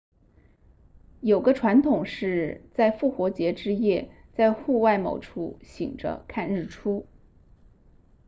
[1.19, 7.05] 有个传统是在复活节之夜在户外某处醒着看日出